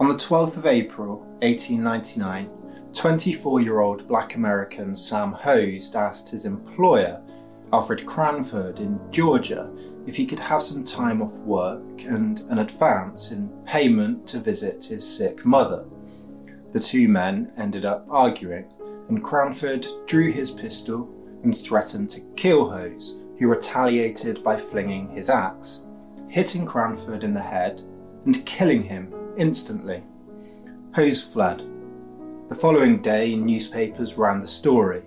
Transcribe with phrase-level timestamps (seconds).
[0.00, 2.48] On the 12th of April, 1899,
[2.94, 7.20] 24 year old black American Sam Hosed asked his employer,
[7.70, 9.70] Alfred Cranford in Georgia,
[10.06, 14.82] if he could have some time off work and an advance in payment to visit
[14.82, 15.84] his sick mother.
[16.72, 18.72] The two men ended up arguing,
[19.10, 25.28] and Cranford drew his pistol and threatened to kill Hose, who retaliated by flinging his
[25.28, 25.84] axe,
[26.28, 27.82] hitting Cranford in the head
[28.24, 30.02] and killing him instantly.
[30.94, 31.62] Hose fled.
[32.48, 35.02] The following day, newspapers ran the story.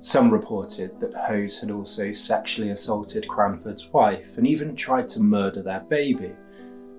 [0.00, 5.62] Some reported that Hose had also sexually assaulted Cranford's wife and even tried to murder
[5.62, 6.32] their baby.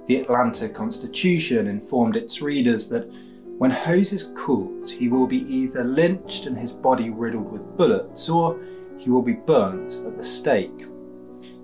[0.08, 3.10] The Atlanta Constitution informed its readers that
[3.58, 8.30] when Hose is caught, he will be either lynched and his body riddled with bullets,
[8.30, 8.60] or
[8.98, 10.86] he will be burnt at the stake.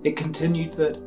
[0.04, 0.98] It continued that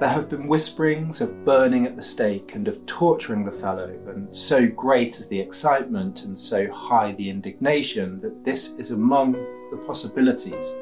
[0.00, 4.34] there have been whisperings of burning at the stake and of torturing the fellow, and
[4.34, 9.32] so great is the excitement and so high the indignation that this is among
[9.70, 10.72] the possibilities.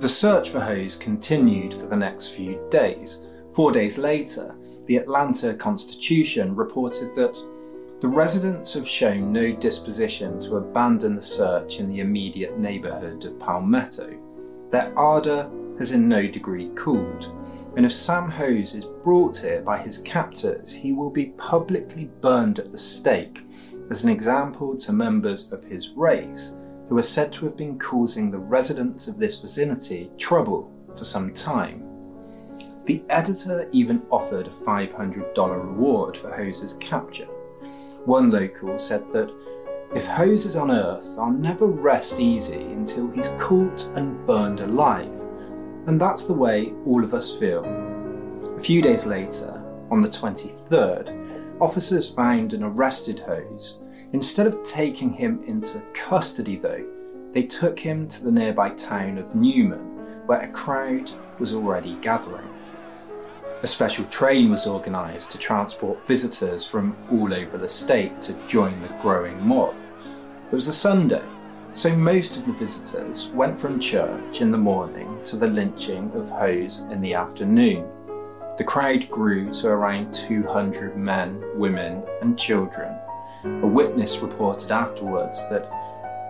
[0.00, 3.20] The search for Hose continued for the next few days.
[3.54, 4.56] Four days later,
[4.86, 7.40] the Atlanta Constitution reported that
[8.00, 13.38] the residents have shown no disposition to abandon the search in the immediate neighbourhood of
[13.38, 14.12] Palmetto.
[14.72, 17.32] Their ardour has in no degree cooled,
[17.76, 22.58] and if Sam Hose is brought here by his captors, he will be publicly burned
[22.58, 23.42] at the stake
[23.90, 26.54] as an example to members of his race
[26.88, 31.34] who are said to have been causing the residents of this vicinity trouble for some
[31.34, 31.82] time.
[32.86, 37.26] The editor even offered a $500 reward for Hose's capture.
[38.06, 39.30] One local said that
[39.94, 45.25] if Hose is on Earth, I'll never rest easy until he's caught and burned alive.
[45.86, 47.64] And that's the way all of us feel.
[48.56, 53.82] A few days later, on the 23rd, officers found and arrested Hose.
[54.12, 56.84] Instead of taking him into custody, though,
[57.32, 62.48] they took him to the nearby town of Newnan, where a crowd was already gathering.
[63.62, 68.80] A special train was organised to transport visitors from all over the state to join
[68.82, 69.74] the growing mob.
[70.50, 71.24] It was a Sunday,
[71.76, 76.30] so most of the visitors went from church in the morning to the lynching of
[76.30, 77.86] Hose in the afternoon.
[78.56, 82.96] The crowd grew to around 200 men, women, and children.
[83.44, 85.70] A witness reported afterwards that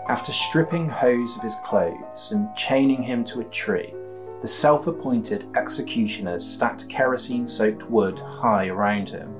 [0.08, 3.94] after stripping Hose of his clothes and chaining him to a tree,
[4.42, 9.32] the self appointed executioners stacked kerosene soaked wood high around him.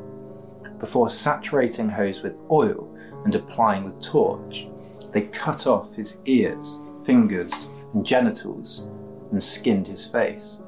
[0.78, 4.68] Before saturating Hose with oil and applying the torch,
[5.16, 8.86] they cut off his ears, fingers, and genitals
[9.30, 10.58] and skinned his face.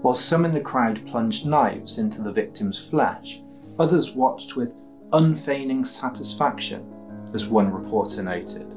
[0.00, 3.42] While some in the crowd plunged knives into the victim's flesh,
[3.80, 4.76] others watched with
[5.12, 6.86] unfeigning satisfaction,
[7.34, 8.76] as one reporter noted,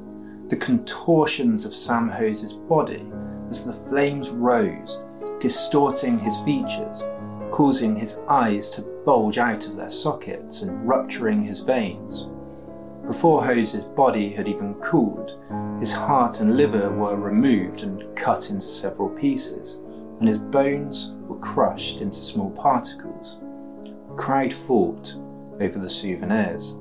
[0.50, 3.06] the contortions of Sam Hose's body
[3.52, 4.98] as the flames rose,
[5.40, 7.04] distorting his features,
[7.52, 12.30] causing his eyes to bulge out of their sockets and rupturing his veins.
[13.08, 15.38] Before Hose's body had even cooled,
[15.80, 19.78] his heart and liver were removed and cut into several pieces,
[20.20, 23.38] and his bones were crushed into small particles.
[24.10, 25.14] The crowd fought
[25.62, 26.74] over the souvenirs.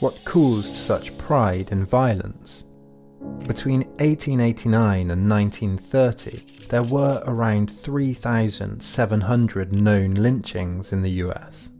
[0.00, 2.64] What caused such pride and violence?
[3.48, 11.70] Between 1889 and 1930, there were around 3,700 known lynchings in the US.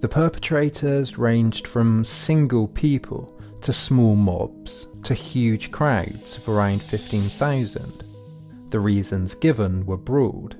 [0.00, 8.04] The perpetrators ranged from single people to small mobs to huge crowds of around 15,000.
[8.68, 10.58] The reasons given were broad.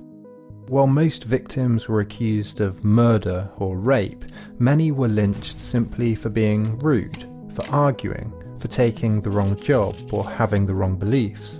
[0.69, 4.25] While most victims were accused of murder or rape,
[4.57, 10.27] many were lynched simply for being rude, for arguing, for taking the wrong job or
[10.27, 11.57] having the wrong beliefs.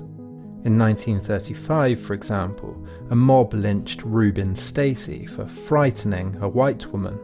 [0.65, 7.19] In 1935, for example, a mob lynched Reuben Stacy for frightening a white woman.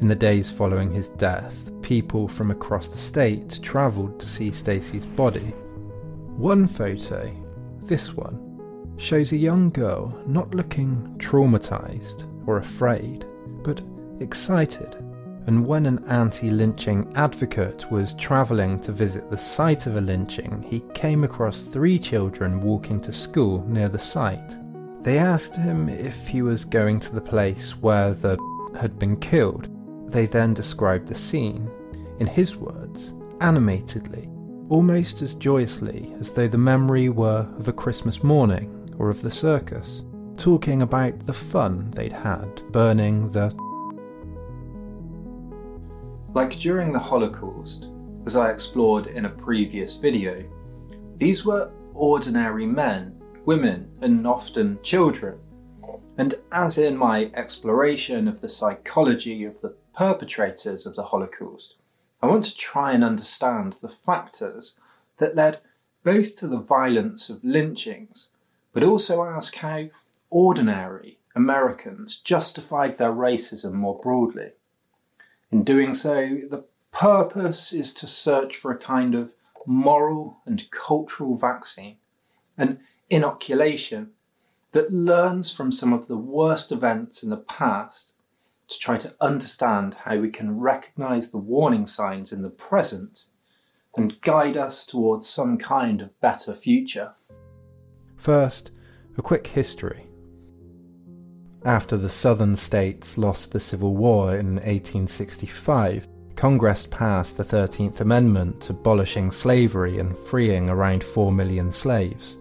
[0.00, 5.06] In the days following his death, people from across the state travelled to see Stacy's
[5.06, 5.54] body.
[6.36, 7.30] One photo,
[7.82, 13.24] this one, shows a young girl not looking traumatized or afraid,
[13.62, 13.80] but
[14.20, 14.96] excited.
[15.46, 20.64] And when an anti lynching advocate was travelling to visit the site of a lynching,
[20.68, 24.56] he came across three children walking to school near the site.
[25.02, 28.38] They asked him if he was going to the place where the
[28.80, 29.68] had been killed.
[30.10, 31.70] They then described the scene,
[32.20, 34.28] in his words, animatedly,
[34.68, 39.30] almost as joyously as though the memory were of a Christmas morning or of the
[39.30, 40.04] circus,
[40.36, 43.52] talking about the fun they'd had burning the.
[46.34, 47.88] Like during the Holocaust,
[48.24, 50.42] as I explored in a previous video,
[51.16, 55.38] these were ordinary men, women, and often children.
[56.16, 61.74] And as in my exploration of the psychology of the perpetrators of the Holocaust,
[62.22, 64.76] I want to try and understand the factors
[65.18, 65.60] that led
[66.02, 68.28] both to the violence of lynchings
[68.72, 69.90] but also ask how
[70.30, 74.52] ordinary Americans justified their racism more broadly.
[75.52, 79.32] In doing so, the purpose is to search for a kind of
[79.66, 81.98] moral and cultural vaccine,
[82.56, 84.12] an inoculation
[84.72, 88.14] that learns from some of the worst events in the past
[88.68, 93.26] to try to understand how we can recognize the warning signs in the present
[93.94, 97.12] and guide us towards some kind of better future.
[98.16, 98.70] First,
[99.18, 100.06] a quick history.
[101.64, 108.68] After the southern states lost the Civil War in 1865, Congress passed the 13th Amendment
[108.68, 112.36] abolishing slavery and freeing around 4 million slaves.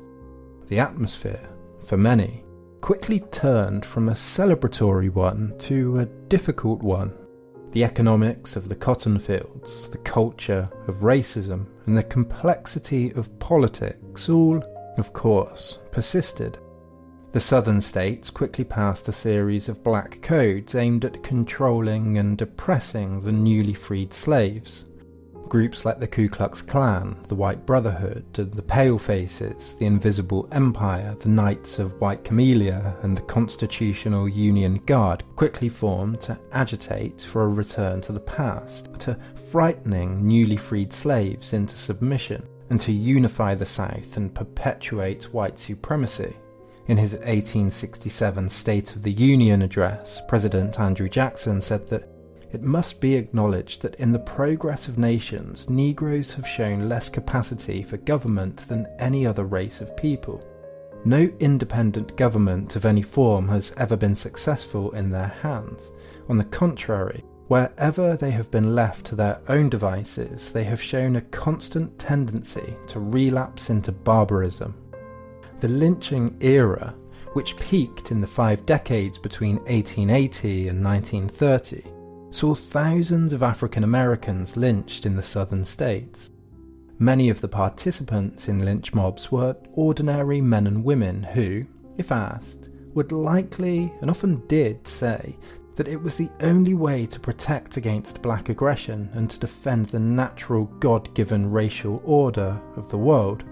[0.69, 1.50] The atmosphere,
[1.85, 2.44] for many,
[2.81, 7.13] quickly turned from a celebratory one to a difficult one.
[7.73, 14.29] The economics of the cotton fields, the culture of racism, and the complexity of politics
[14.29, 14.63] all
[14.97, 16.57] of course, persisted.
[17.33, 23.22] The southern states quickly passed a series of black codes aimed at controlling and oppressing
[23.22, 24.83] the newly freed slaves.
[25.48, 31.30] Groups like the Ku Klux Klan, the White Brotherhood, the Palefaces, the Invisible Empire, the
[31.30, 37.50] Knights of White Camellia, and the Constitutional Union Guard quickly formed to agitate for a
[37.50, 39.18] return to the past, to
[39.51, 46.36] frightening newly freed slaves into submission and to unify the South and perpetuate white supremacy.
[46.92, 52.10] In his 1867 State of the Union address, President Andrew Jackson said that
[52.52, 57.82] it must be acknowledged that in the progress of nations, Negroes have shown less capacity
[57.82, 60.44] for government than any other race of people.
[61.06, 65.94] No independent government of any form has ever been successful in their hands.
[66.28, 71.16] On the contrary, Wherever they have been left to their own devices, they have shown
[71.16, 74.74] a constant tendency to relapse into barbarism.
[75.62, 76.96] The lynching era,
[77.34, 81.84] which peaked in the five decades between 1880 and 1930,
[82.31, 86.31] saw thousands of African Americans lynched in the southern states.
[86.97, 91.64] Many of the participants in lynch mobs were ordinary men and women who,
[92.00, 95.38] if asked, would likely and often did say
[95.76, 100.00] that it was the only way to protect against black aggression and to defend the
[100.00, 103.44] natural God given racial order of the world.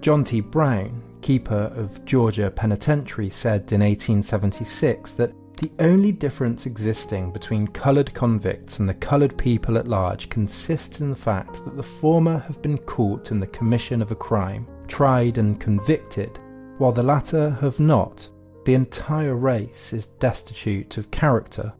[0.00, 0.40] John T.
[0.40, 8.12] Brown, keeper of Georgia Penitentiary, said in 1876 that the only difference existing between coloured
[8.12, 12.60] convicts and the coloured people at large consists in the fact that the former have
[12.60, 16.38] been caught in the commission of a crime, tried and convicted,
[16.76, 18.28] while the latter have not
[18.66, 21.72] the entire race is destitute of character.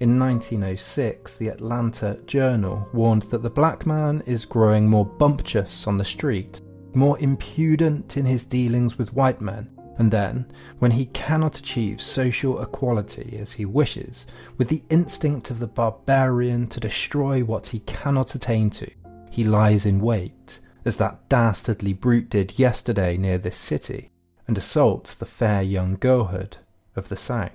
[0.00, 5.98] In 1906, the Atlanta Journal warned that the black man is growing more bumptious on
[5.98, 6.62] the street,
[6.94, 10.46] more impudent in his dealings with white men, and then,
[10.78, 14.26] when he cannot achieve social equality as he wishes,
[14.56, 18.90] with the instinct of the barbarian to destroy what he cannot attain to,
[19.30, 24.10] he lies in wait, as that dastardly brute did yesterday near this city,
[24.46, 26.56] and assaults the fair young girlhood
[26.94, 27.52] of the South.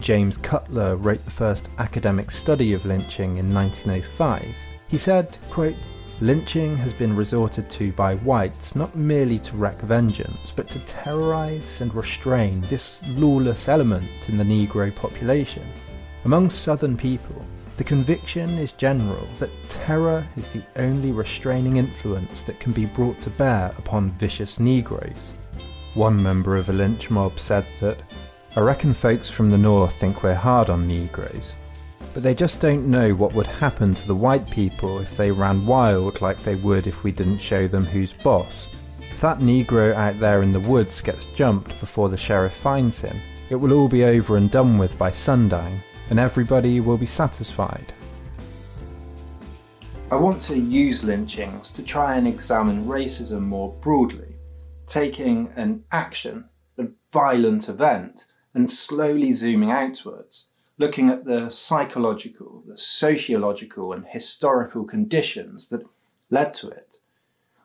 [0.00, 4.44] James Cutler wrote the first academic study of lynching in 1905.
[4.88, 5.76] He said, quote,
[6.22, 11.82] Lynching has been resorted to by whites not merely to wreak vengeance, but to terrorise
[11.82, 15.62] and restrain this lawless element in the Negro population.
[16.24, 17.44] Among Southern people,
[17.76, 23.20] the conviction is general that terror is the only restraining influence that can be brought
[23.20, 25.34] to bear upon vicious Negroes.
[25.92, 27.98] One member of a lynch mob said that,
[28.56, 31.52] I reckon folks from the north think we're hard on Negroes,
[32.14, 35.66] but they just don't know what would happen to the white people if they ran
[35.66, 38.74] wild like they would if we didn't show them who's boss.
[38.98, 43.14] If that Negro out there in the woods gets jumped before the sheriff finds him,
[43.50, 47.92] it will all be over and done with by sundown, and everybody will be satisfied.
[50.10, 54.34] I want to use lynchings to try and examine racism more broadly,
[54.86, 56.48] taking an action,
[56.78, 58.24] a violent event,
[58.56, 60.46] and slowly zooming outwards
[60.78, 65.86] looking at the psychological, the sociological, and historical conditions that
[66.30, 66.98] led to it.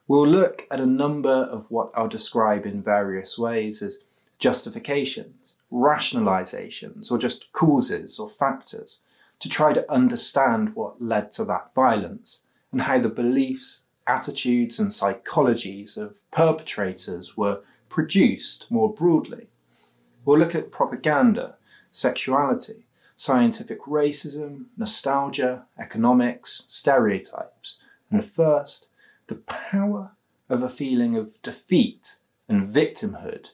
[0.07, 3.99] We'll look at a number of what I'll describe in various ways as
[4.39, 8.97] justifications, rationalizations, or just causes or factors
[9.39, 14.91] to try to understand what led to that violence and how the beliefs, attitudes, and
[14.91, 19.47] psychologies of perpetrators were produced more broadly.
[20.23, 21.55] We'll look at propaganda,
[21.91, 22.85] sexuality,
[23.15, 27.77] scientific racism, nostalgia, economics, stereotypes,
[28.11, 28.87] and first,
[29.27, 30.11] the power
[30.49, 33.47] of a feeling of defeat and victimhood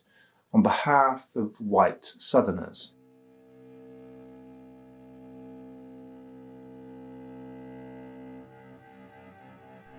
[0.54, 2.94] on behalf of white Southerners.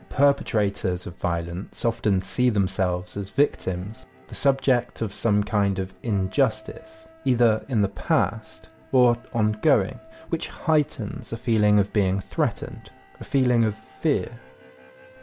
[0.08, 7.08] Perpetrators of violence often see themselves as victims, the subject of some kind of injustice,
[7.24, 13.64] either in the past or ongoing, which heightens a feeling of being threatened, a feeling
[13.64, 14.40] of fear.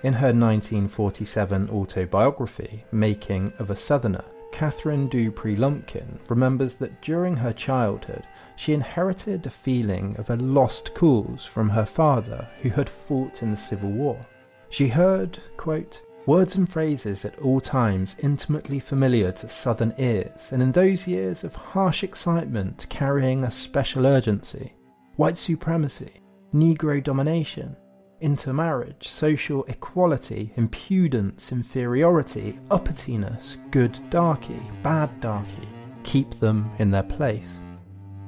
[0.04, 7.36] In her 1947 autobiography, Making of a Southerner, Katharine Du Pre Lumpkin remembers that during
[7.36, 8.24] her childhood
[8.56, 13.52] she inherited a feeling of a lost cause from her father who had fought in
[13.52, 14.26] the Civil War.
[14.70, 20.60] She heard, quote, Words and phrases at all times intimately familiar to southern ears, and
[20.62, 24.74] in those years of harsh excitement carrying a special urgency.
[25.18, 26.12] White supremacy,
[26.52, 27.76] Negro domination,
[28.22, 35.70] intermarriage, social equality, impudence, inferiority, uppityness, good darky, bad darky,
[36.04, 37.60] keep them in their place.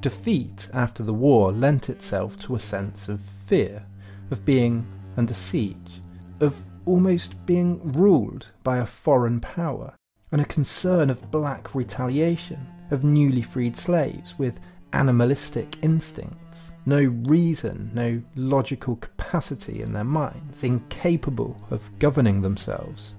[0.00, 3.84] Defeat after the war lent itself to a sense of fear,
[4.30, 4.86] of being
[5.16, 6.00] under siege,
[6.38, 9.94] of almost being ruled by a foreign power,
[10.32, 14.58] and a concern of black retaliation, of newly freed slaves with
[14.94, 23.14] animalistic instincts, no reason, no logical capacity in their minds, incapable of governing themselves.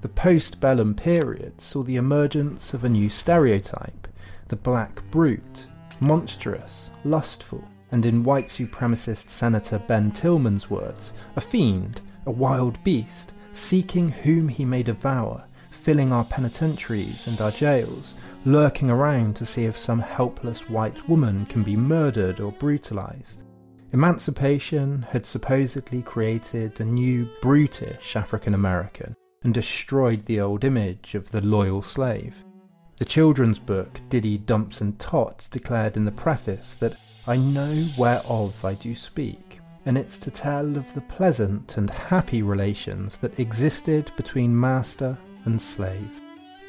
[0.00, 4.08] The post-bellum period saw the emergence of a new stereotype,
[4.48, 5.66] the black brute,
[6.00, 7.62] monstrous, lustful,
[7.92, 12.00] and in white supremacist Senator Ben Tillman's words, a fiend
[12.30, 18.88] a wild beast, seeking whom he may devour, filling our penitentiaries and our jails, lurking
[18.88, 23.42] around to see if some helpless white woman can be murdered or brutalized.
[23.92, 31.32] Emancipation had supposedly created a new brutish African American and destroyed the old image of
[31.32, 32.36] the loyal slave.
[32.98, 36.96] The children's book Diddie Dumps and Tot declared in the preface that
[37.26, 42.42] I know whereof I do speak and it's to tell of the pleasant and happy
[42.42, 46.20] relations that existed between master and slave.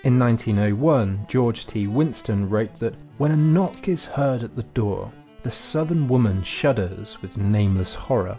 [0.03, 1.88] In 1901, George T.
[1.88, 5.12] Winston wrote that when a knock is heard at the door,
[5.44, 8.38] the southern woman shudders with nameless horror.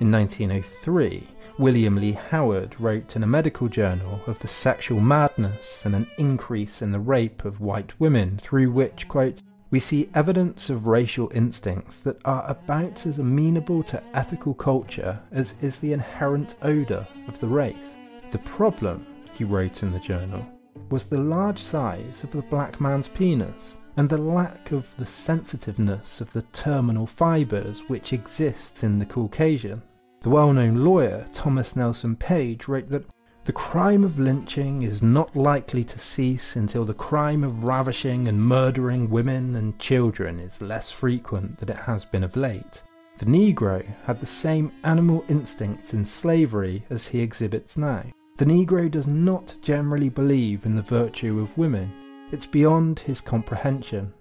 [0.00, 1.26] In 1903,
[1.58, 6.82] William Lee Howard wrote in a medical journal of the sexual madness and an increase
[6.82, 9.42] in the rape of white women through which, quote,
[9.72, 15.54] we see evidence of racial instincts that are about as amenable to ethical culture as
[15.62, 17.96] is the inherent odour of the race.
[18.32, 20.46] The problem, he wrote in the journal,
[20.90, 26.20] was the large size of the black man's penis and the lack of the sensitiveness
[26.20, 29.82] of the terminal fibres which exists in the Caucasian.
[30.20, 33.06] The well known lawyer Thomas Nelson Page wrote that
[33.44, 38.40] the crime of lynching is not likely to cease until the crime of ravishing and
[38.40, 42.82] murdering women and children is less frequent than it has been of late.
[43.18, 48.04] The Negro had the same animal instincts in slavery as he exhibits now.
[48.38, 51.92] The Negro does not generally believe in the virtue of women.
[52.30, 54.14] It's beyond his comprehension.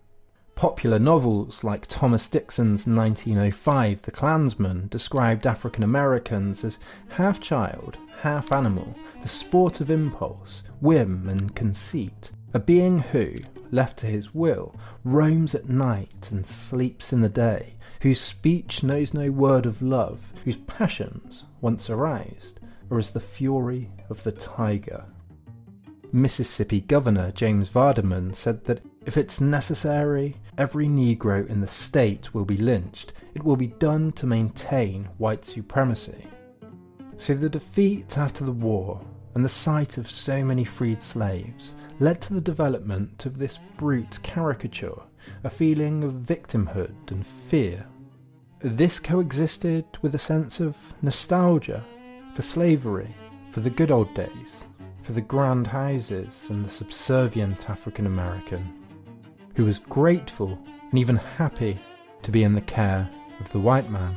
[0.62, 6.78] Popular novels like Thomas Dixon's 1905 The Clansman described African Americans as
[7.10, 13.34] half child, half animal, the sport of impulse, whim, and conceit, a being who,
[13.72, 19.16] left to his will, roams at night and sleeps in the day, whose speech knows
[19.16, 22.60] no word of love, whose passions, once aroused,
[22.92, 25.06] are as the fury of the tiger.
[26.12, 32.46] Mississippi Governor James Vardaman said that if it's necessary, every Negro in the state will
[32.46, 33.14] be lynched.
[33.34, 36.28] It will be done to maintain white supremacy.
[37.18, 39.02] So the defeat after the war
[39.36, 44.20] and the sight of so many freed slaves led to the development of this brute
[44.24, 45.00] caricature,
[45.44, 47.86] a feeling of victimhood and fear.
[48.60, 51.84] This coexisted with a sense of nostalgia
[52.34, 53.14] for slavery,
[53.52, 54.64] for the good old days,
[55.04, 58.81] for the grand houses and the subservient African American,
[59.56, 61.78] who was grateful and even happy
[62.24, 64.16] to be in the care of the white man.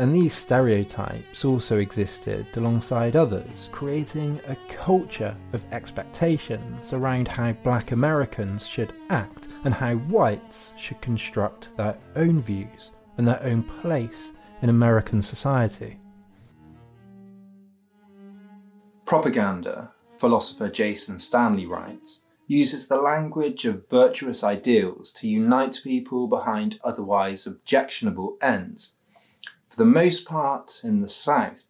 [0.00, 7.90] And these stereotypes also existed alongside others, creating a culture of expectations around how black
[7.90, 14.30] Americans should act and how whites should construct their own views and their own place
[14.62, 15.98] in American society.
[19.04, 26.80] Propaganda, philosopher Jason Stanley writes, uses the language of virtuous ideals to unite people behind
[26.82, 28.94] otherwise objectionable ends
[29.68, 31.64] for the most part, in the South,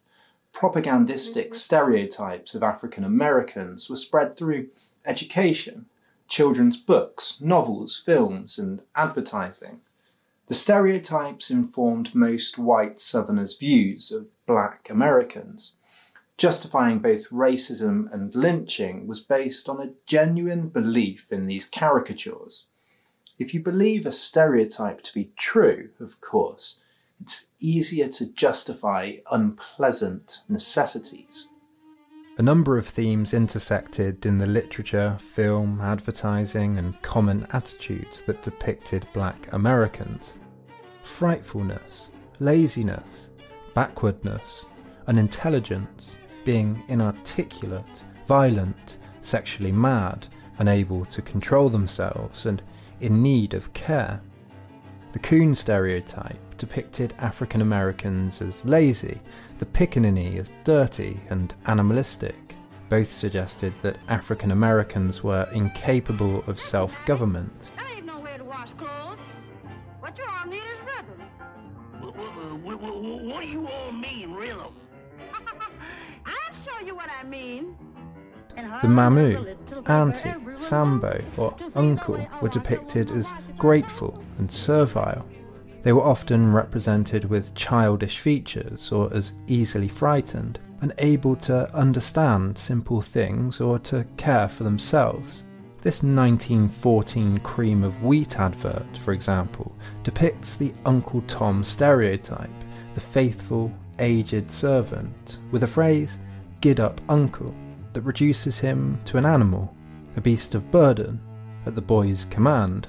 [0.53, 1.55] propagandistic mm-hmm.
[1.55, 4.69] stereotypes of African Americans were spread through
[5.05, 5.87] education,
[6.29, 9.81] children's books, novels, films, and advertising.
[10.47, 15.73] The stereotypes informed most white Southerners' views of black Americans.
[16.39, 22.65] Justifying both racism and lynching was based on a genuine belief in these caricatures.
[23.41, 26.77] If you believe a stereotype to be true, of course,
[27.21, 31.49] it's easier to justify unpleasant necessities.
[32.39, 39.09] A number of themes intersected in the literature, film, advertising, and common attitudes that depicted
[39.13, 40.35] black Americans
[41.03, 43.29] frightfulness, laziness,
[43.75, 44.67] backwardness,
[45.09, 46.11] unintelligence,
[46.49, 52.63] being inarticulate, violent, sexually mad, unable to control themselves, and
[53.01, 54.23] in need of care.
[55.13, 59.21] The coon stereotype depicted African Americans as lazy,
[59.59, 62.55] the Pickaninny as dirty and animalistic.
[62.89, 67.71] Both suggested that African Americans were incapable of self government.
[77.31, 79.37] The Mammy,
[79.87, 85.27] Auntie, Sambo, or Uncle were depicted as grateful and servile.
[85.83, 93.01] They were often represented with childish features or as easily frightened, unable to understand simple
[93.01, 95.45] things or to care for themselves.
[95.81, 102.51] This 1914 cream of wheat advert, for example, depicts the Uncle Tom stereotype,
[102.95, 106.19] the faithful, aged servant, with a phrase,
[106.61, 107.55] gid up uncle,
[107.93, 109.75] that reduces him to an animal,
[110.17, 111.21] a beast of burden,
[111.67, 112.87] at the boy's command.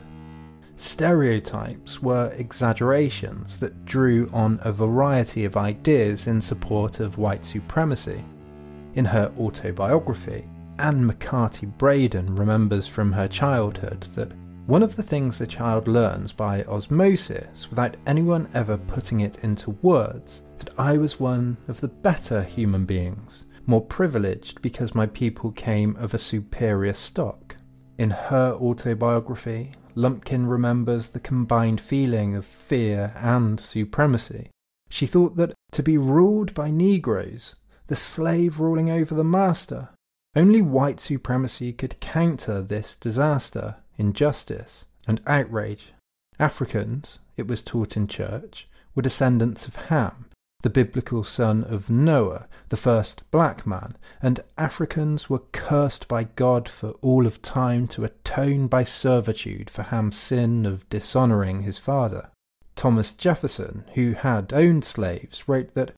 [0.78, 8.24] Stereotypes were exaggerations that drew on a variety of ideas in support of white supremacy.
[8.94, 14.32] In her autobiography, Anne McCarty Braden remembers from her childhood that
[14.66, 19.72] one of the things a child learns by osmosis, without anyone ever putting it into
[19.82, 25.52] words, that I was one of the better human beings, more privileged because my people
[25.52, 27.56] came of a superior stock.
[27.98, 34.50] In her autobiography, Lumpkin remembers the combined feeling of fear and supremacy.
[34.90, 37.56] She thought that to be ruled by Negroes,
[37.88, 39.90] the slave ruling over the master,
[40.36, 45.94] only white supremacy could counter this disaster, injustice, and outrage.
[46.40, 50.26] Africans, it was taught in church, were descendants of Ham,
[50.62, 56.68] the biblical son of Noah, the first black man, and Africans were cursed by God
[56.68, 62.30] for all of time to atone by servitude for Ham's sin of dishonouring his father.
[62.76, 65.94] Thomas Jefferson, who had owned slaves, wrote that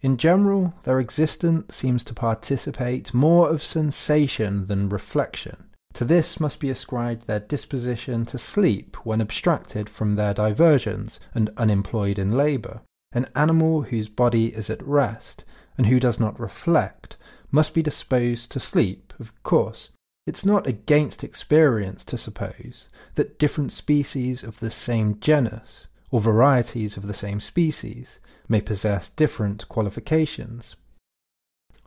[0.00, 5.64] in general, their existence seems to participate more of sensation than reflection.
[5.94, 11.50] To this must be ascribed their disposition to sleep when abstracted from their diversions and
[11.56, 12.82] unemployed in labour.
[13.16, 15.42] An animal whose body is at rest,
[15.78, 17.16] and who does not reflect,
[17.50, 19.88] must be disposed to sleep, of course,
[20.26, 26.96] It's not against experience to suppose that different species of the same genus, or varieties
[26.96, 30.74] of the same species, may possess different qualifications.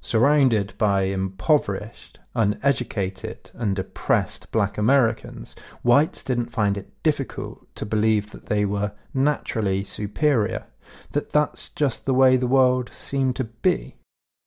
[0.01, 8.31] Surrounded by impoverished, uneducated, and oppressed black Americans, whites didn't find it difficult to believe
[8.31, 10.65] that they were naturally superior,
[11.11, 13.95] that that's just the way the world seemed to be.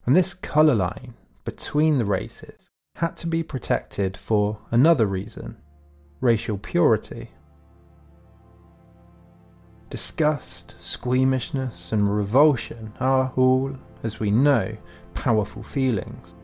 [0.06, 5.56] And this colour line between the races had to be protected for another reason
[6.20, 7.30] racial purity.
[9.90, 14.76] Disgust, squeamishness, and revulsion are all, as we know,
[15.14, 16.34] powerful feelings.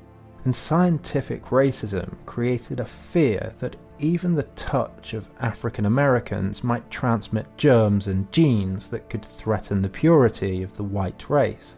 [0.45, 7.47] And scientific racism created a fear that even the touch of African Americans might transmit
[7.57, 11.77] germs and genes that could threaten the purity of the white race.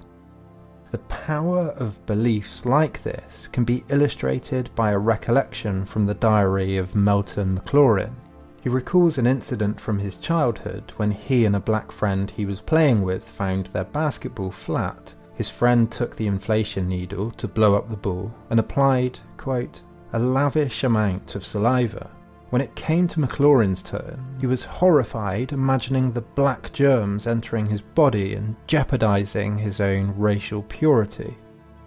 [0.90, 6.76] The power of beliefs like this can be illustrated by a recollection from the diary
[6.76, 8.14] of Melton McLaurin,
[8.62, 12.60] he recalls an incident from his childhood when he and a black friend he was
[12.60, 15.14] playing with found their basketball flat.
[15.34, 19.80] His friend took the inflation needle to blow up the ball and applied, quote,
[20.12, 22.10] a lavish amount of saliva.
[22.50, 27.80] When it came to McLaurin's turn, he was horrified imagining the black germs entering his
[27.80, 31.36] body and jeopardizing his own racial purity.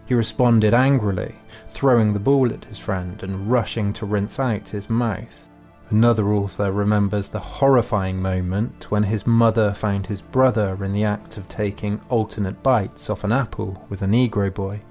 [0.05, 1.35] He responded angrily,
[1.69, 5.49] throwing the ball at his friend and rushing to rinse out his mouth.
[5.89, 11.37] Another author remembers the horrifying moment when his mother found his brother in the act
[11.37, 14.81] of taking alternate bites off an apple with a Negro boy.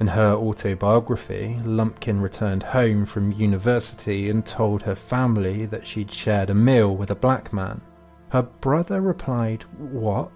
[0.00, 6.48] In her autobiography, Lumpkin returned home from university and told her family that she'd shared
[6.48, 7.82] a meal with a black man.
[8.30, 10.32] Her brother replied, What?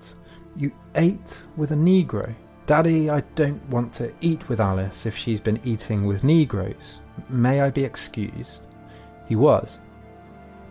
[0.54, 2.34] You ate with a Negro?
[2.66, 7.00] Daddy, I don't want to eat with Alice if she's been eating with Negroes.
[7.30, 8.60] May I be excused?
[9.26, 9.80] He was.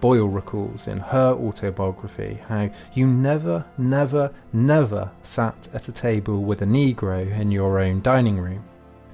[0.01, 6.62] Boyle recalls in her autobiography how you never, never, never sat at a table with
[6.62, 8.63] a Negro in your own dining room.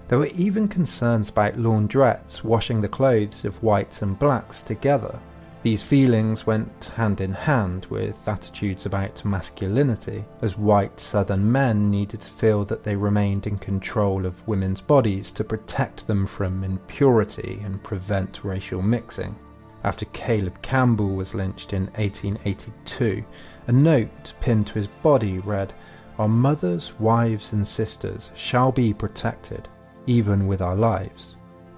[0.09, 5.17] There were even concerns about laundrettes washing the clothes of whites and blacks together.
[5.63, 12.19] These feelings went hand in hand with attitudes about masculinity, as white southern men needed
[12.19, 17.61] to feel that they remained in control of women's bodies to protect them from impurity
[17.63, 19.37] and prevent racial mixing
[19.83, 23.23] after Caleb Campbell was lynched in 1882,
[23.67, 25.73] a note pinned to his body read,
[26.17, 29.69] Our mothers, wives, and sisters shall be protected,
[30.09, 31.35] even with our lives.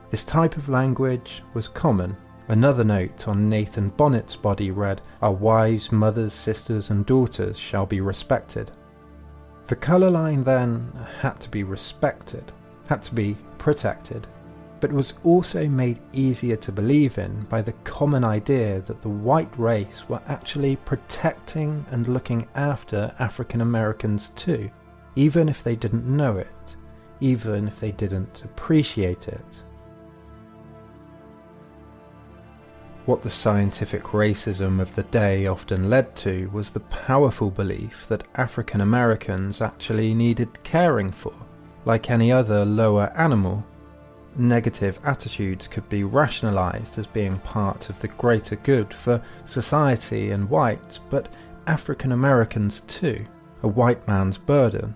[0.09, 2.15] This type of language was common.
[2.47, 7.99] Another note on Nathan Bonnet's body read, Our wives, mothers, sisters, and daughters shall be
[7.99, 8.71] respected.
[9.67, 12.51] The colour line then had to be respected,
[12.87, 14.27] had to be protected
[14.81, 19.51] but was also made easier to believe in by the common idea that the white
[19.57, 24.69] race were actually protecting and looking after African Americans too,
[25.15, 26.47] even if they didn't know it,
[27.21, 29.45] even if they didn't appreciate it.
[33.05, 38.25] What the scientific racism of the day often led to was the powerful belief that
[38.35, 41.33] African Americans actually needed caring for,
[41.85, 43.65] like any other lower animal
[44.35, 50.49] negative attitudes could be rationalized as being part of the greater good for society and
[50.49, 51.29] whites, but
[51.67, 53.25] African Americans too,
[53.63, 54.95] a white man's burden.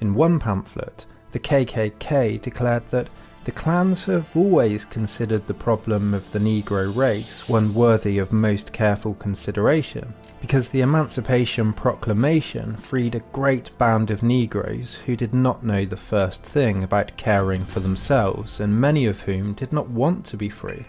[0.00, 3.08] In one pamphlet, the KKK declared that
[3.44, 8.72] the clans have always considered the problem of the Negro race one worthy of most
[8.72, 15.64] careful consideration, because the Emancipation Proclamation freed a great band of Negroes who did not
[15.64, 20.26] know the first thing about caring for themselves, and many of whom did not want
[20.26, 20.84] to be free.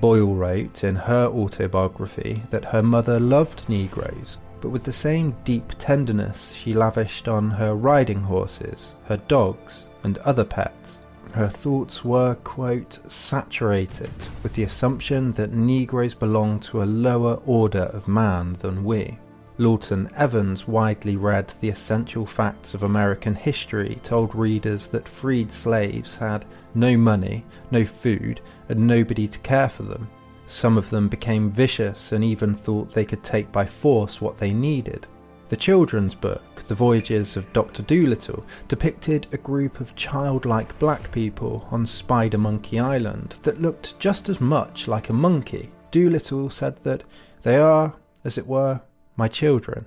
[0.00, 5.72] Boyle wrote in her autobiography that her mother loved Negroes, but with the same deep
[5.78, 10.98] tenderness she lavished on her riding horses, her dogs, and other pets.
[11.32, 14.10] Her thoughts were, quote, saturated
[14.42, 19.18] with the assumption that Negroes belong to a lower order of man than we.
[19.58, 26.16] Lawton Evans widely read The Essential Facts of American History told readers that freed slaves
[26.16, 26.44] had
[26.74, 30.08] no money, no food, and nobody to care for them.
[30.52, 34.52] Some of them became vicious and even thought they could take by force what they
[34.52, 35.06] needed.
[35.48, 37.82] The children's book, The Voyages of Dr.
[37.82, 44.28] Dolittle, depicted a group of childlike black people on Spider Monkey Island that looked just
[44.28, 45.72] as much like a monkey.
[45.90, 47.02] Dolittle said that
[47.40, 48.82] they are, as it were,
[49.16, 49.86] my children.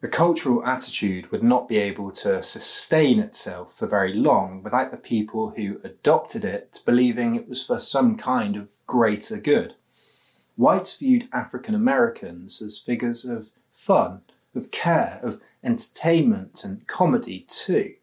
[0.00, 4.96] The cultural attitude would not be able to sustain itself for very long without the
[4.96, 9.74] people who adopted it believing it was for some kind of greater good.
[10.56, 14.22] Whites viewed African Americans as figures of fun,
[14.54, 17.94] of care, of entertainment and comedy too,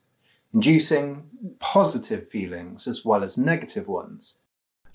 [0.54, 1.24] inducing
[1.60, 4.36] positive feelings as well as negative ones.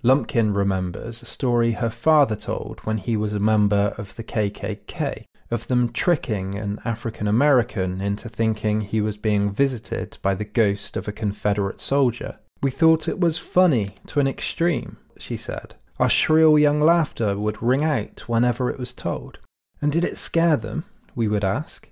[0.04, 5.26] Lumpkin remembers a story her father told when he was a member of the KKK
[5.52, 10.96] of them tricking an African American into thinking he was being visited by the ghost
[10.96, 12.38] of a Confederate soldier.
[12.62, 15.74] We thought it was funny to an extreme, she said.
[15.98, 19.38] Our shrill young laughter would ring out whenever it was told.
[19.80, 20.84] And did it scare them?
[21.14, 21.88] we would ask.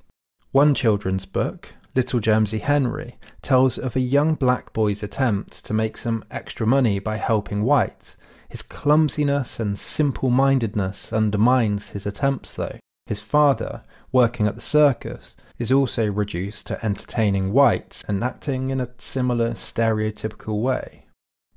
[0.52, 5.96] One children's book, Little Jeemes Henry, tells of a young black boy's attempt to make
[5.96, 8.16] some extra money by helping whites.
[8.48, 12.78] His clumsiness and simple mindedness undermines his attempts, though.
[13.10, 18.80] His father, working at the circus, is also reduced to entertaining whites and acting in
[18.80, 21.06] a similar stereotypical way.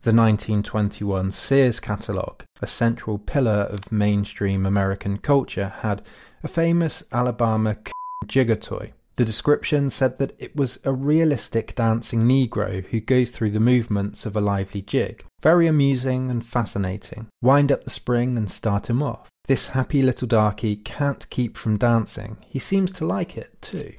[0.01, 6.01] The 1921 Sears catalogue, a central pillar of mainstream American culture, had
[6.41, 7.77] a famous Alabama
[8.25, 8.93] jigger toy.
[9.17, 14.25] The description said that it was a realistic dancing Negro who goes through the movements
[14.25, 15.23] of a lively jig.
[15.43, 17.27] Very amusing and fascinating.
[17.43, 19.29] Wind up the spring and start him off.
[19.45, 22.37] This happy little darky can't keep from dancing.
[22.47, 23.95] He seems to like it too.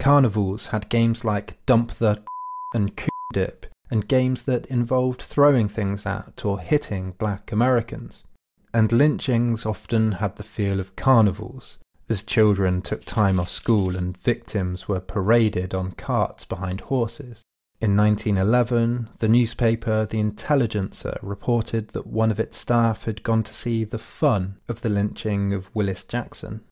[0.00, 2.20] Carnivals had games like Dump the
[2.74, 8.24] and Coup Dip, and games that involved throwing things at or hitting black Americans.
[8.74, 14.18] And lynchings often had the feel of carnivals, as children took time off school and
[14.18, 17.42] victims were paraded on carts behind horses.
[17.80, 23.54] In 1911, the newspaper The Intelligencer reported that one of its staff had gone to
[23.54, 26.62] see the fun of the lynching of Willis Jackson.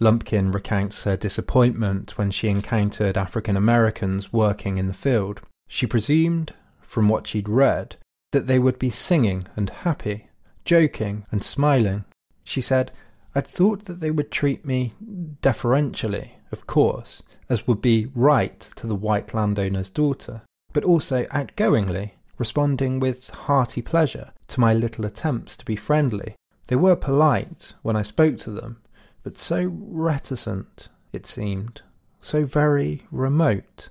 [0.00, 5.42] Lumpkin recounts her disappointment when she encountered African Americans working in the field.
[5.68, 7.96] She presumed, from what she'd read,
[8.32, 10.28] that they would be singing and happy,
[10.64, 12.06] joking and smiling.
[12.42, 12.90] She said,
[13.34, 14.94] I'd thought that they would treat me
[15.42, 20.40] deferentially, of course, as would be right to the white landowner's daughter
[20.74, 26.34] but also outgoingly, responding with hearty pleasure to my little attempts to be friendly.
[26.66, 28.82] They were polite when I spoke to them,
[29.22, 31.80] but so reticent, it seemed,
[32.20, 33.88] so very remote.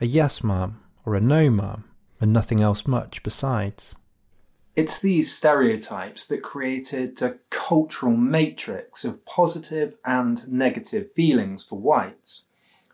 [0.00, 1.84] A yes, ma'am, or a no, ma'am,
[2.20, 3.96] and nothing else much besides.
[4.74, 12.42] It's these stereotypes that created a cultural matrix of positive and negative feelings for whites.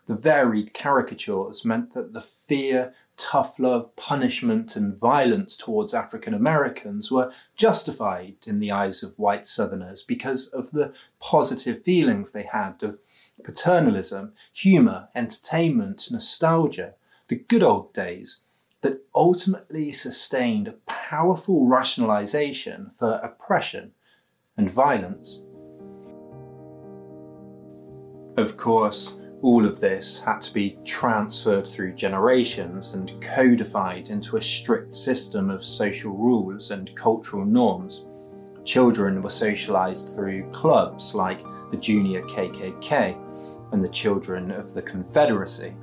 [0.07, 7.11] The varied caricatures meant that the fear tough love, punishment, and violence towards African Americans
[7.11, 12.83] were justified in the eyes of white Southerners because of the positive feelings they had
[12.83, 12.98] of
[13.44, 16.94] paternalism, humour, entertainment, nostalgia,
[17.29, 18.38] the good old days
[18.81, 23.92] that ultimately sustained a powerful rationalization for oppression
[24.57, 25.44] and violence.
[28.37, 34.42] Of course, all of this had to be transferred through generations and codified into a
[34.42, 38.05] strict system of social rules and cultural norms.
[38.64, 43.18] Children were socialized through clubs like the Junior KKK
[43.72, 45.74] and the Children of the Confederacy.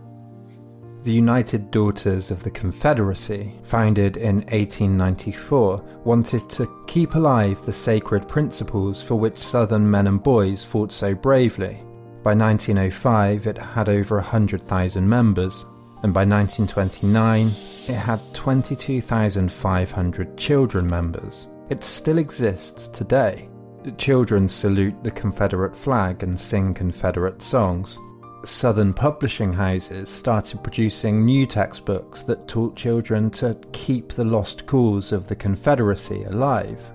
[1.04, 8.28] The United Daughters of the Confederacy, founded in 1894, wanted to keep alive the sacred
[8.28, 11.84] principles for which Southern men and boys fought so bravely
[12.30, 15.66] by 1905, it had over 100,000 members,
[16.04, 21.48] and by 1929, it had 22,500 children members.
[21.72, 23.50] It still exists today.
[23.98, 27.98] Children salute the Confederate flag and sing Confederate songs.
[28.46, 35.12] Southern publishing houses started producing new textbooks that taught children to keep the lost cause
[35.12, 36.92] of the Confederacy alive.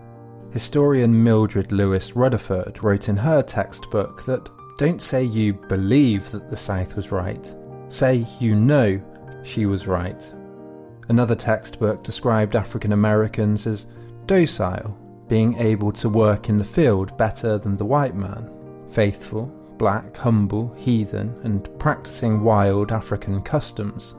[0.52, 6.56] Historian Mildred Lewis Rutherford wrote in her textbook that don't say you believe that the
[6.56, 7.54] South was right.
[7.88, 9.00] Say you know
[9.44, 10.32] she was right.
[11.08, 13.86] Another textbook described African Americans as
[14.26, 18.50] docile, being able to work in the field better than the white man,
[18.90, 19.46] faithful,
[19.78, 24.14] black, humble, heathen, and practicing wild African customs.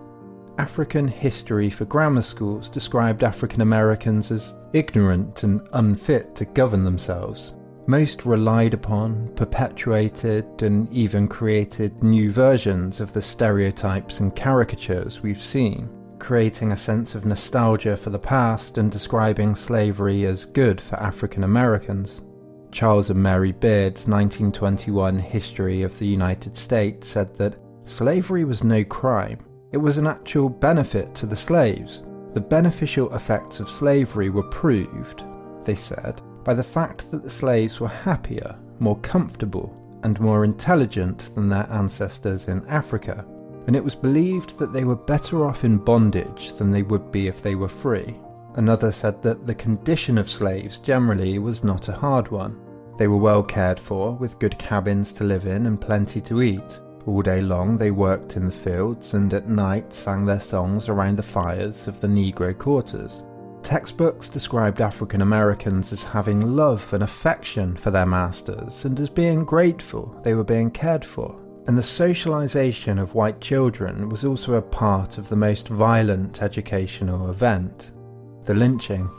[0.57, 7.55] African history for grammar schools described African Americans as ignorant and unfit to govern themselves,
[7.87, 15.41] most relied upon, perpetuated, and even created new versions of the stereotypes and caricatures we've
[15.43, 20.95] seen, creating a sense of nostalgia for the past and describing slavery as good for
[20.95, 22.21] African Americans.
[22.71, 28.83] Charles and Mary Beard's 1921 History of the United States said that slavery was no
[28.83, 29.39] crime,
[29.71, 32.03] it was an actual benefit to the slaves.
[32.33, 35.23] The beneficial effects of slavery were proved,
[35.63, 41.33] they said, by the fact that the slaves were happier, more comfortable, and more intelligent
[41.35, 43.25] than their ancestors in Africa,
[43.65, 47.27] and it was believed that they were better off in bondage than they would be
[47.27, 48.15] if they were free.
[48.53, 52.61] Another said that the condition of slaves generally was not a hard one.
[52.97, 56.79] They were well cared for, with good cabins to live in and plenty to eat.
[57.07, 61.17] All day long they worked in the fields and at night sang their songs around
[61.17, 63.23] the fires of the Negro quarters.
[63.65, 69.43] Textbooks described African Americans as having love and affection for their masters and as being
[69.43, 71.35] grateful they were being cared for.
[71.65, 77.31] And the socialization of white children was also a part of the most violent educational
[77.31, 77.91] event
[78.43, 79.09] the lynching.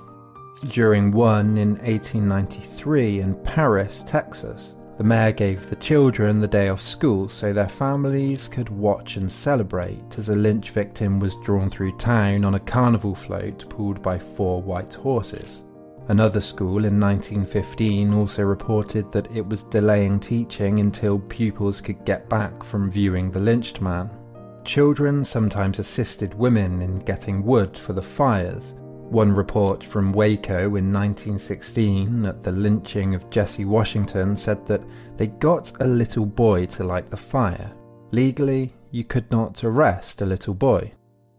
[0.69, 6.81] During one in 1893 in Paris, Texas, the mayor gave the children the day off
[6.81, 11.97] school so their families could watch and celebrate as a lynch victim was drawn through
[11.99, 15.65] town on a carnival float pulled by four white horses.
[16.09, 22.29] Another school in 1915 also reported that it was delaying teaching until pupils could get
[22.29, 24.09] back from viewing the lynched man.
[24.65, 28.75] Children sometimes assisted women in getting wood for the fires,
[29.11, 34.83] one report from Waco in 1916 at the lynching of Jesse Washington said that
[35.17, 37.73] they got a little boy to light the fire.
[38.11, 40.93] Legally, you could not arrest a little boy.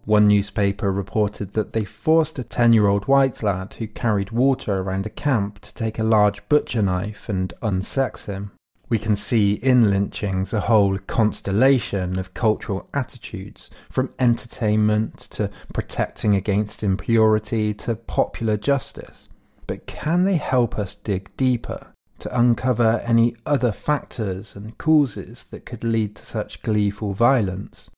[0.05, 4.77] One newspaper reported that they forced a 10 year old white lad who carried water
[4.77, 8.51] around the camp to take a large butcher knife and unsex him.
[8.89, 16.35] We can see in lynchings a whole constellation of cultural attitudes, from entertainment to protecting
[16.35, 19.27] against impurity to popular justice.
[19.65, 25.65] But can they help us dig deeper to uncover any other factors and causes that
[25.65, 27.89] could lead to such gleeful violence?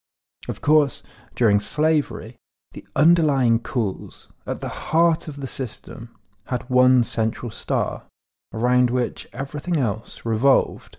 [0.48, 1.04] Of course,
[1.36, 2.34] during slavery,
[2.72, 6.10] the underlying cause at the heart of the system
[6.46, 8.02] had one central star
[8.52, 10.98] around which everything else revolved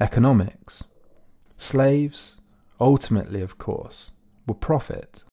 [0.00, 0.84] economics.
[1.56, 2.36] Slaves,
[2.80, 4.12] ultimately, of course,
[4.46, 5.24] were profit.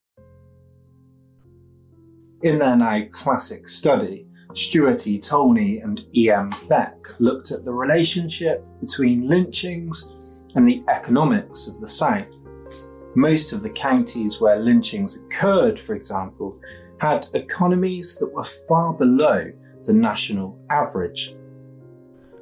[2.42, 5.20] In their now classic study, Stuart E.
[5.20, 6.32] Tolney and E.
[6.32, 6.52] M.
[6.68, 10.10] Beck looked at the relationship between lynchings
[10.56, 12.34] and the economics of the South.
[13.16, 16.60] Most of the counties where lynchings occurred, for example,
[17.00, 19.52] had economies that were far below
[19.86, 21.36] the national average.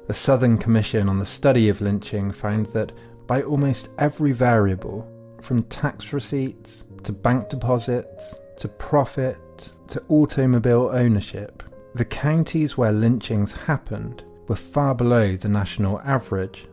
[0.06, 2.92] The Southern Commission on the Study of Lynching found that
[3.26, 11.62] by almost every variable, from tax receipts to bank deposits to profit to automobile ownership,
[11.94, 16.66] the counties where lynchings happened were far below the national average.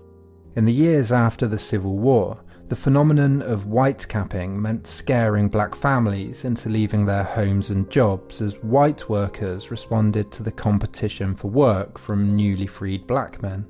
[0.56, 2.40] In the years after the Civil War,
[2.72, 8.40] the phenomenon of white capping meant scaring black families into leaving their homes and jobs
[8.42, 13.66] as white workers responded to the competition for work from newly freed black men.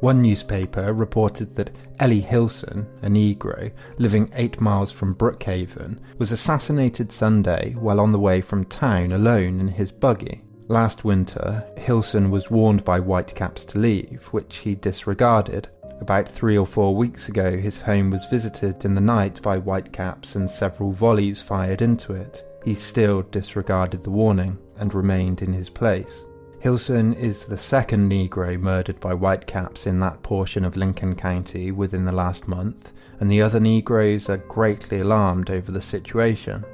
[0.00, 7.12] One newspaper reported that Ellie Hilson, a Negro living eight miles from Brookhaven, was assassinated
[7.12, 10.42] Sunday while on the way from town alone in his buggy.
[10.66, 15.68] Last winter, Hilson was warned by whitecaps to leave, which he disregarded.
[16.00, 20.34] About three or four weeks ago, his home was visited in the night by whitecaps
[20.34, 22.44] and several volleys fired into it.
[22.64, 26.24] He still disregarded the warning and remained in his place.
[26.58, 32.04] Hilson is the second Negro murdered by whitecaps in that portion of Lincoln County within
[32.04, 36.64] the last month, and the other Negroes are greatly alarmed over the situation.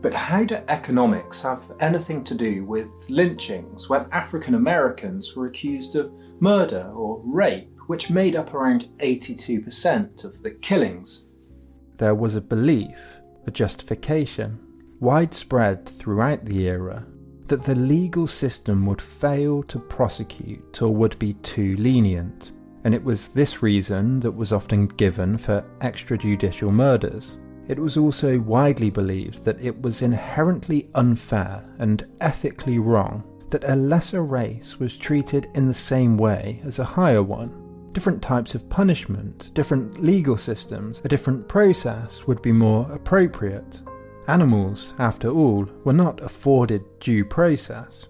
[0.00, 5.96] But how do economics have anything to do with lynchings when African Americans were accused
[5.96, 11.24] of murder or rape which made up around 82% of the killings.
[11.96, 12.98] There was a belief,
[13.46, 14.60] a justification,
[15.00, 17.06] widespread throughout the era,
[17.46, 22.52] that the legal system would fail to prosecute or would be too lenient,
[22.84, 27.38] and it was this reason that was often given for extrajudicial murders.
[27.68, 33.76] It was also widely believed that it was inherently unfair and ethically wrong that a
[33.76, 37.64] lesser race was treated in the same way as a higher one
[37.98, 43.80] different types of punishment, different legal systems, a different process would be more appropriate.
[44.28, 48.06] Animals, after all, were not afforded due process.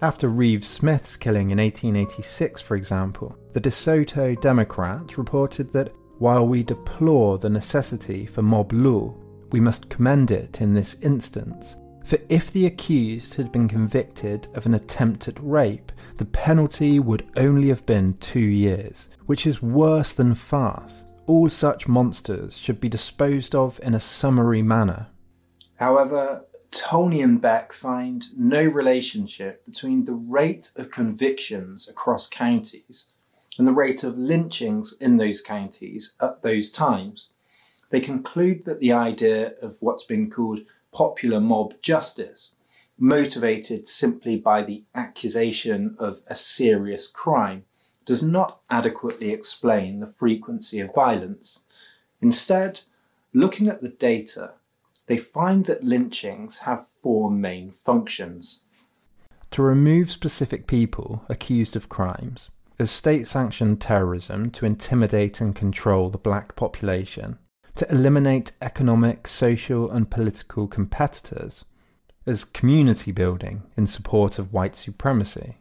[0.00, 6.62] After Reeves Smith's killing in 1886, for example, the DeSoto Democrat reported that while we
[6.62, 9.12] deplore the necessity for mob law,
[9.50, 11.74] we must commend it in this instance,
[12.06, 17.26] For if the accused had been convicted of an attempt at rape, the penalty would
[17.36, 21.04] only have been two years, which is worse than farce.
[21.26, 25.08] All such monsters should be disposed of in a summary manner.
[25.76, 33.06] However, Tolnay and Beck find no relationship between the rate of convictions across counties
[33.58, 37.28] and the rate of lynchings in those counties at those times.
[37.90, 40.60] They conclude that the idea of what's been called
[40.92, 42.52] popular mob justice,
[42.98, 47.64] motivated simply by the accusation of a serious crime,
[48.06, 51.60] does not adequately explain the frequency of violence.
[52.22, 52.80] Instead,
[53.34, 54.52] looking at the data,
[55.06, 58.62] they find that lynchings have four main functions.
[59.50, 66.10] To remove specific people accused of crimes, as state sanctioned terrorism to intimidate and control
[66.10, 67.38] the black population,
[67.74, 71.64] to eliminate economic, social, and political competitors,
[72.24, 75.58] as community building in support of white supremacy.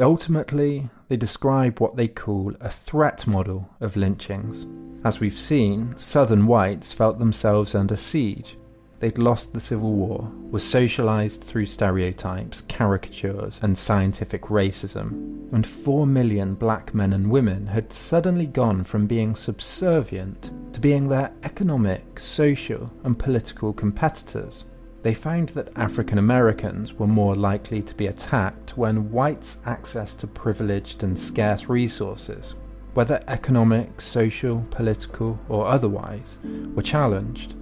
[0.00, 4.64] Ultimately, they describe what they call a threat model of lynchings.
[5.04, 8.56] As we've seen, southern whites felt themselves under siege.
[9.00, 16.06] They'd lost the Civil War, were socialized through stereotypes, caricatures, and scientific racism, and four
[16.06, 22.18] million black men and women had suddenly gone from being subservient to being their economic,
[22.18, 24.64] social, and political competitors
[25.02, 30.26] they found that African Americans were more likely to be attacked when whites' access to
[30.26, 32.54] privileged and scarce resources,
[32.94, 36.38] whether economic, social, political, or otherwise,
[36.74, 37.54] were challenged.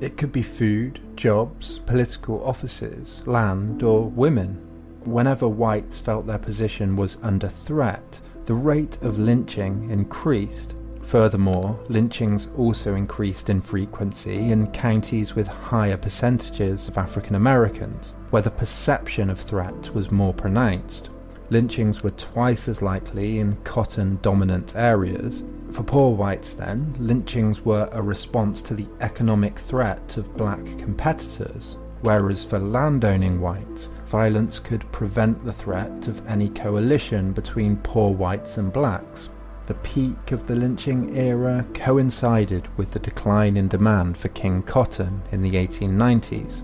[0.00, 4.60] It could be food, jobs, political offices, land, or women.
[5.04, 10.74] Whenever whites felt their position was under threat, the rate of lynching increased
[11.06, 18.42] Furthermore, lynchings also increased in frequency in counties with higher percentages of African Americans, where
[18.42, 21.10] the perception of threat was more pronounced.
[21.50, 25.44] Lynchings were twice as likely in cotton dominant areas.
[25.72, 31.76] For poor whites, then, lynchings were a response to the economic threat of black competitors,
[32.00, 38.56] whereas for landowning whites, violence could prevent the threat of any coalition between poor whites
[38.56, 39.28] and blacks,
[39.66, 45.22] the peak of the lynching era coincided with the decline in demand for king cotton
[45.32, 46.62] in the 1890s.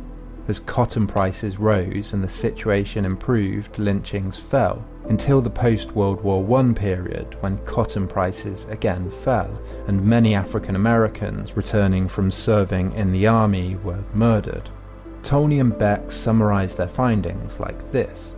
[0.49, 6.59] As cotton prices rose and the situation improved, lynchings fell, until the post World War
[6.59, 13.13] I period when cotton prices again fell and many African Americans returning from serving in
[13.13, 14.69] the army were murdered.
[15.23, 18.35] Tolnay and Beck summarized their findings like this.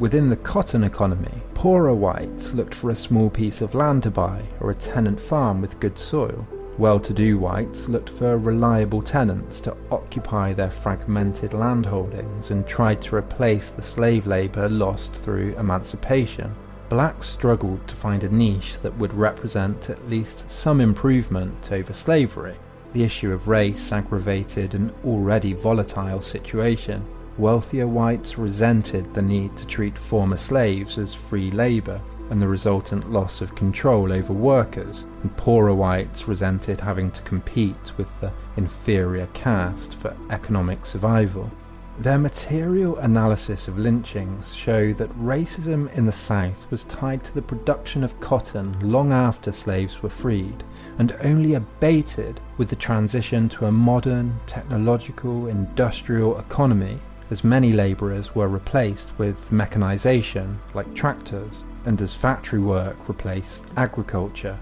[0.00, 4.42] Within the cotton economy, poorer whites looked for a small piece of land to buy
[4.58, 6.48] or a tenant farm with good soil.
[6.78, 13.02] Well to do whites looked for reliable tenants to occupy their fragmented landholdings and tried
[13.02, 16.52] to replace the slave labour lost through emancipation.
[16.88, 22.56] Blacks struggled to find a niche that would represent at least some improvement over slavery.
[22.92, 27.06] The issue of race aggravated an already volatile situation
[27.38, 33.10] wealthier whites resented the need to treat former slaves as free labour and the resultant
[33.10, 39.26] loss of control over workers, and poorer whites resented having to compete with the inferior
[39.34, 41.50] caste for economic survival.
[41.98, 47.42] Their material analysis of lynchings show that racism in the South was tied to the
[47.42, 50.64] production of cotton long after slaves were freed,
[50.98, 56.98] and only abated with the transition to a modern, technological, industrial economy
[57.34, 64.56] as many labourers were replaced with mechanisation like tractors, and as factory work replaced agriculture,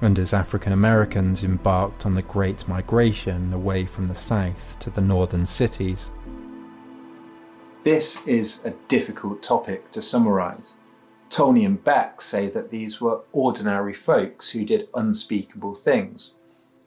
[0.00, 5.02] and as African Americans embarked on the Great Migration away from the south to the
[5.02, 6.10] northern cities.
[7.84, 10.76] This is a difficult topic to summarise.
[11.28, 16.32] Tolnay and Beck say that these were ordinary folks who did unspeakable things.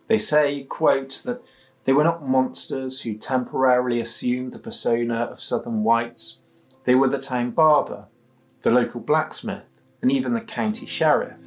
[0.08, 1.44] They say, quote, that
[1.84, 6.38] they were not monsters who temporarily assumed the persona of southern whites.
[6.84, 8.06] They were the town barber,
[8.62, 11.38] the local blacksmith, and even the county sheriff.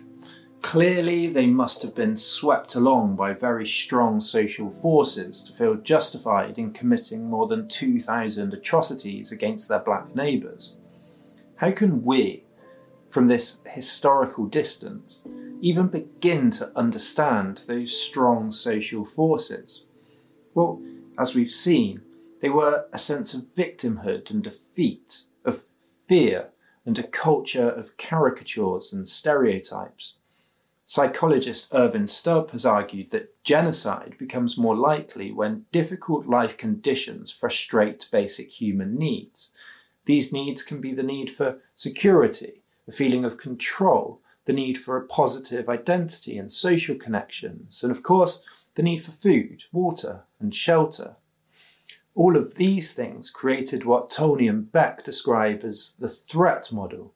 [0.63, 6.59] Clearly, they must have been swept along by very strong social forces to feel justified
[6.59, 10.77] in committing more than 2,000 atrocities against their black neighbours.
[11.57, 12.45] How can we,
[13.09, 15.21] from this historical distance,
[15.61, 19.85] even begin to understand those strong social forces?
[20.55, 20.81] Well,
[21.19, 22.03] as we've seen,
[22.41, 25.65] they were a sense of victimhood and defeat, of
[26.07, 26.51] fear,
[26.87, 30.15] and a culture of caricatures and stereotypes.
[30.87, 38.07] Psychologist Ervin Staub has argued that genocide becomes more likely when difficult life conditions frustrate
[38.13, 39.51] basic human needs.
[40.05, 44.99] These needs can be the need for security, a feeling of control, the need for
[44.99, 48.43] a positive identity and social connections, and of course,
[48.75, 51.17] the need for food, water, and shelter.
[52.15, 57.13] All of these things created what Tolnay and Beck describe as the threat model.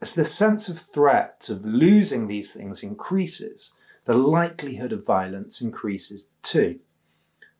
[0.00, 3.72] As the sense of threat of losing these things increases,
[4.04, 6.78] the likelihood of violence increases too.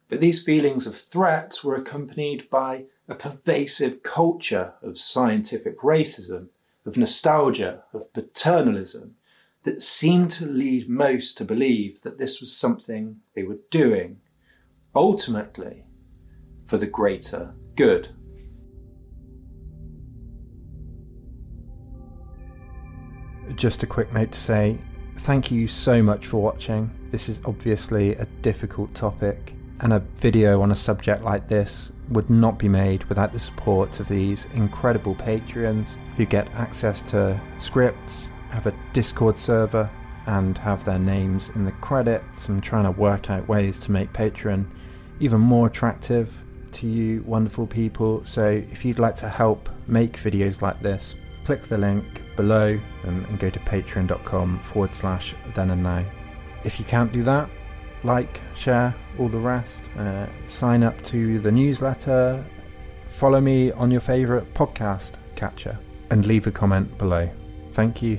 [0.08, 6.48] But these feelings of threat were accompanied by a pervasive culture of scientific racism,
[6.84, 9.16] of nostalgia, of paternalism,
[9.64, 14.18] that seemed to lead most to believe that this was something they were doing,
[14.94, 15.84] ultimately,
[16.66, 18.08] for the greater good.
[23.56, 24.78] Just a quick note to say
[25.18, 26.90] thank you so much for watching.
[27.10, 32.28] This is obviously a difficult topic, and a video on a subject like this would
[32.28, 38.28] not be made without the support of these incredible Patreons who get access to scripts,
[38.54, 39.90] have a Discord server,
[40.26, 42.48] and have their names in the credits.
[42.48, 44.66] I'm trying to work out ways to make Patreon
[45.20, 46.32] even more attractive
[46.72, 48.24] to you wonderful people.
[48.24, 53.26] So if you'd like to help make videos like this, click the link below and,
[53.26, 56.04] and go to patreon.com forward slash then and now.
[56.64, 57.48] If you can't do that,
[58.02, 59.80] like, share, all the rest.
[59.98, 62.42] Uh, sign up to the newsletter.
[63.10, 65.78] Follow me on your favourite podcast catcher
[66.10, 67.28] and leave a comment below.
[67.72, 68.18] Thank you